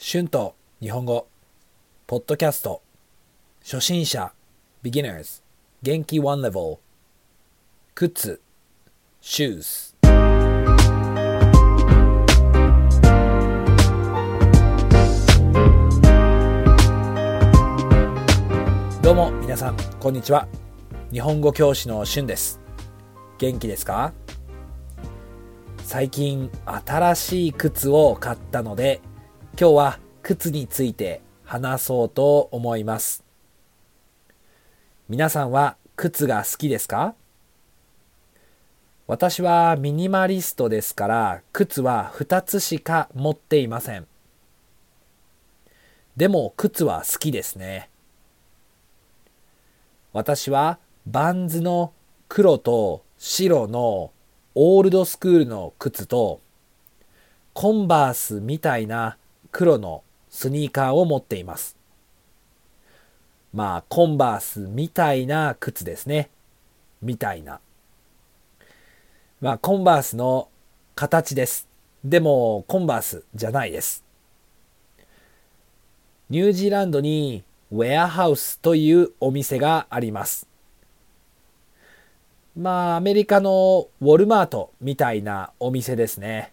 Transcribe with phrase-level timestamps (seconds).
[0.00, 1.26] 春と日本語
[2.06, 2.82] ポッドキャスト。
[3.64, 4.32] 初心者
[4.80, 5.42] beginners
[5.82, 6.78] 元気 one level
[7.96, 8.40] 靴
[9.20, 9.96] shoes
[19.02, 20.46] どうも皆さんこんにちは。
[21.10, 22.60] 日本語教師の春です。
[23.38, 24.12] 元気ですか？
[25.82, 26.52] 最近
[26.86, 29.00] 新しい靴を買ったので
[29.60, 33.24] 今日は靴について話そうと思います。
[35.08, 37.16] 皆さんは靴が好きですか？
[39.08, 44.06] 私はミニマリストですから靴は2つしか持っていません。
[46.16, 47.90] でも靴は好きですね。
[50.12, 51.92] 私はバンズの
[52.28, 54.12] 黒と白の
[54.54, 56.40] オールドスクールの靴と
[57.54, 59.16] コンバースみたいな
[59.52, 61.76] 黒のスニーカーを持っています。
[63.52, 66.30] まあコンバースみたいな靴ですね。
[67.02, 67.60] みたいな。
[69.40, 70.48] まあコンバースの
[70.94, 71.68] 形です。
[72.04, 74.04] でもコンバースじゃないです。
[76.30, 80.46] ニュージーランドにウェアハウスというお店があります。
[82.56, 86.52] まあ、アメリカのウォルマートみたいなお店ですね。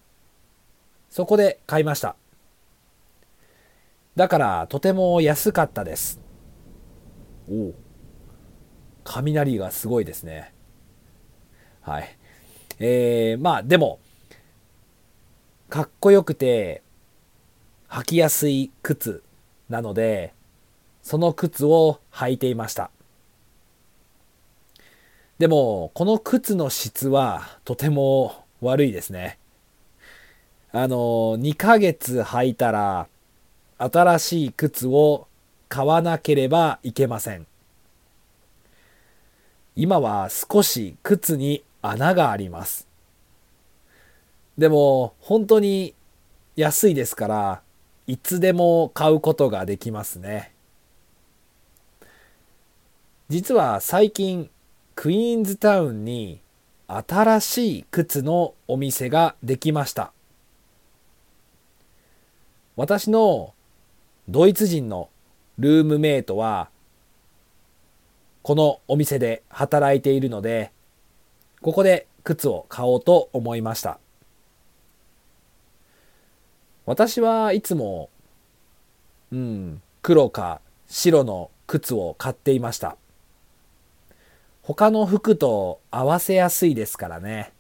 [1.10, 2.16] そこで買いました。
[4.16, 6.22] だからとても安かったです。
[7.50, 7.74] おお。
[9.04, 10.54] 雷がすごいですね。
[11.82, 12.18] はい。
[12.80, 14.00] えー、まあでも、
[15.70, 16.82] かっこよくて
[17.90, 19.24] 履きやすい靴
[19.70, 20.34] なので、
[21.02, 22.92] その靴を履いていました。
[25.38, 29.38] でも、この靴の質はとても悪いですね。
[30.72, 30.98] あの、
[31.38, 33.08] 2ヶ月履いたら、
[33.78, 35.28] 新しい靴を
[35.70, 37.46] 買わなければいけません。
[39.76, 42.88] 今は少し靴に穴があります。
[44.58, 45.94] でも、本当に
[46.56, 47.62] 安いですから、
[48.08, 50.56] いつでも買うことができますね。
[53.28, 54.52] 実は最近
[54.94, 56.42] クイーンズタウンに
[56.88, 60.14] 新しい靴のお店ができました
[62.76, 63.55] 私の
[64.30, 65.10] ドイツ人の
[65.58, 66.70] ルームメイトは
[68.42, 70.72] このお店で働いているので
[71.62, 74.00] ここで靴を買おうと思いました
[76.86, 78.10] 私はいつも
[79.32, 82.98] うん黒か白の靴を買っていました
[84.66, 87.54] 他の服と合わせやすいですからね。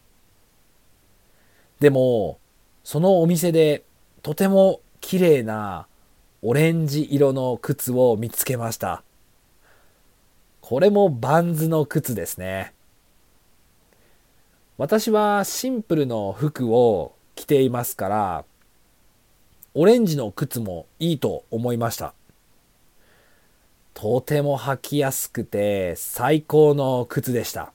[1.79, 2.39] でも、
[2.83, 3.83] そのお店で
[4.23, 5.85] とても綺麗な
[6.47, 9.01] オレンジ色の靴を見つけました。
[10.61, 12.71] これもバンズの靴ですね。
[14.77, 18.45] 私はシンプルの服を着ていますから、
[19.73, 22.13] オレンジの靴もいいと思いました。
[23.95, 27.73] とても履きやすくて最高の靴でした。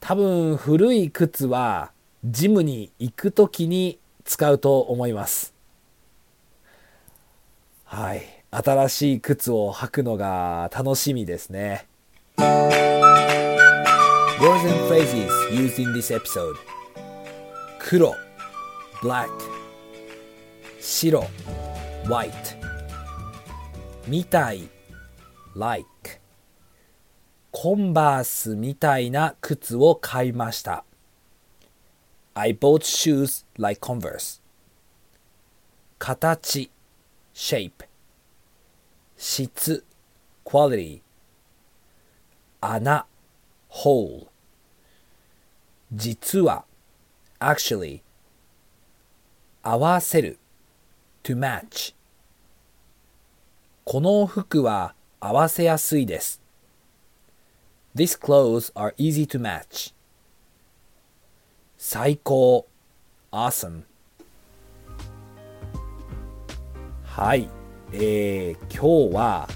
[0.00, 1.90] 多分古い靴は
[2.24, 5.53] ジムに行く時に使うと思います。
[7.94, 8.22] はい。
[8.50, 11.86] 新しい靴を履くのが楽しみですね。
[12.36, 12.48] Words
[14.68, 16.56] and phrases used in this episode
[17.78, 18.16] 黒
[19.00, 19.30] black
[20.80, 21.24] 白
[22.06, 22.32] white
[24.08, 24.68] みたい
[25.54, 25.86] like
[27.52, 30.84] コンバースみたいな靴を買いました
[32.34, 34.42] I bought shoes like Converse
[36.00, 36.72] 形
[37.34, 37.84] shape
[39.16, 39.84] 質
[40.44, 41.02] quality
[42.60, 43.06] 穴
[43.68, 44.28] hole
[45.92, 46.64] 実は
[47.40, 48.02] actually
[49.62, 50.38] 合わせる
[51.22, 51.94] to match
[53.84, 56.40] この服は合わせやすいです。
[57.94, 59.94] These clothes are easy to match.
[61.76, 62.66] 最高
[63.30, 63.84] awesome
[67.16, 67.48] はい、
[67.92, 69.48] えー、今日は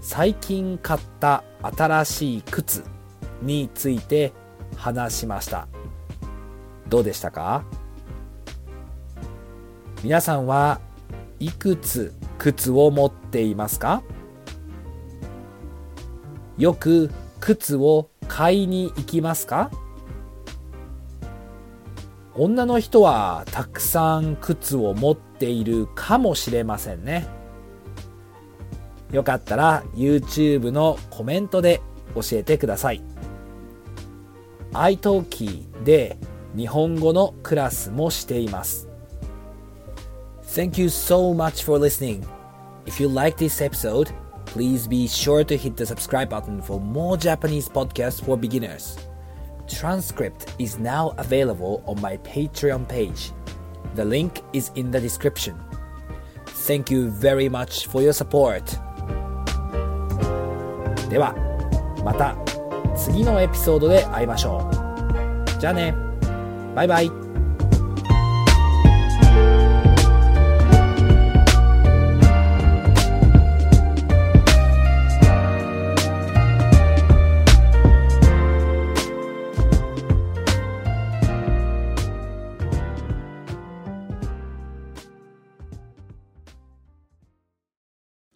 [0.00, 2.84] 最近買った新しい靴
[3.42, 4.32] について
[4.76, 5.68] 話しました。
[6.88, 7.64] どうでしたか？
[10.02, 10.80] 皆さんは
[11.38, 14.02] いくつ靴を持っていますか？
[16.56, 17.10] よく
[17.40, 19.70] 靴を買いに行きますか？
[22.34, 27.26] 女の人はたくさん靴を持っているかもしれませんね。
[29.10, 31.82] よかったら YouTube のコメントで
[32.14, 33.02] 教えてください。
[34.72, 36.16] iTalki で
[36.56, 38.88] 日本語のクラスもしています。
[40.42, 42.24] Thank you so much for listening.
[42.86, 44.10] If you like this episode,
[44.46, 49.11] please be sure to hit the subscribe button for more Japanese podcasts for beginners.
[49.67, 53.31] Transcript is now available on my Patreon page.
[53.95, 55.55] The link is in the description.
[56.67, 58.63] Thank you very much for your support.
[61.09, 61.35] では、
[62.03, 62.35] また
[62.95, 65.59] 次のエピソードで会いましょう。
[65.59, 65.93] じゃあね。
[66.75, 67.20] バイバイ。